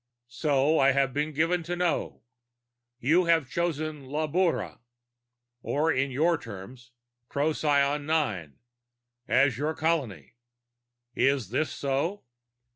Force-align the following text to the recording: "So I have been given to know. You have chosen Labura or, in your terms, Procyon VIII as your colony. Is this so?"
"So 0.27 0.79
I 0.79 0.93
have 0.93 1.13
been 1.13 1.31
given 1.31 1.61
to 1.61 1.75
know. 1.75 2.23
You 2.97 3.25
have 3.25 3.51
chosen 3.51 4.07
Labura 4.07 4.79
or, 5.61 5.91
in 5.91 6.09
your 6.09 6.39
terms, 6.39 6.89
Procyon 7.29 8.07
VIII 8.07 8.53
as 9.27 9.59
your 9.59 9.75
colony. 9.75 10.37
Is 11.13 11.49
this 11.49 11.71
so?" 11.71 12.23